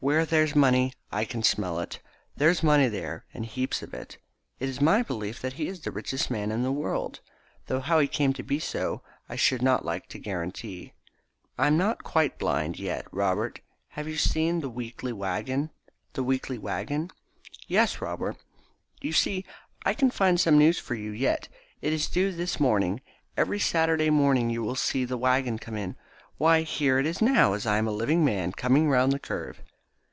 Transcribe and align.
"Where 0.00 0.26
there's 0.26 0.54
money 0.54 0.92
I 1.10 1.24
can 1.24 1.42
smell 1.42 1.78
it. 1.80 1.98
There's 2.36 2.62
money 2.62 2.88
there, 2.88 3.24
and 3.32 3.46
heaps 3.46 3.82
of 3.82 3.94
it. 3.94 4.18
It's 4.58 4.78
my 4.78 5.02
belief 5.02 5.40
that 5.40 5.54
he 5.54 5.66
is 5.66 5.80
the 5.80 5.90
richest 5.90 6.30
man 6.30 6.52
in 6.52 6.62
the 6.62 6.70
world, 6.70 7.20
though 7.68 7.80
how 7.80 8.00
he 8.00 8.06
came 8.06 8.34
to 8.34 8.42
be 8.42 8.58
so 8.58 9.02
I 9.30 9.36
should 9.36 9.62
not 9.62 9.82
like 9.86 10.08
to 10.10 10.18
guarantee. 10.18 10.92
I'm 11.56 11.78
not 11.78 12.04
quite 12.04 12.38
blind 12.38 12.78
yet, 12.78 13.06
Robert. 13.12 13.60
Have 13.92 14.06
you 14.06 14.18
seen 14.18 14.60
the 14.60 14.68
weekly 14.68 15.10
waggon?" 15.10 15.70
"The 16.12 16.22
weekly 16.22 16.58
waggon!" 16.58 17.10
"Yes, 17.66 18.02
Robert. 18.02 18.36
You 19.00 19.14
see 19.14 19.46
I 19.86 19.94
can 19.94 20.10
find 20.10 20.38
some 20.38 20.58
news 20.58 20.78
for 20.78 20.94
you 20.94 21.12
yet. 21.12 21.48
It 21.80 21.94
is 21.94 22.10
due 22.10 22.30
this 22.30 22.60
morning. 22.60 23.00
Every 23.38 23.58
Saturday 23.58 24.10
morning 24.10 24.50
you 24.50 24.60
will 24.62 24.74
see 24.76 25.06
the 25.06 25.16
waggon 25.16 25.58
come 25.58 25.78
in. 25.78 25.96
Why, 26.36 26.60
here 26.60 26.98
it 26.98 27.06
is 27.06 27.22
now, 27.22 27.54
as 27.54 27.64
I 27.64 27.78
am 27.78 27.88
a 27.88 27.90
living 27.90 28.22
man, 28.22 28.52
coming 28.52 28.90
round 28.90 29.10
the 29.10 29.18
curve." 29.18 29.62